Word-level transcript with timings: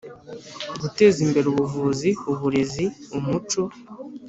Guteza 0.81 1.17
imbere 1.25 1.45
ubuvuzi 1.49 2.09
uburezi 2.31 2.85
umuco 3.17 3.61